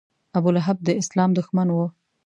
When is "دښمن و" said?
1.39-1.77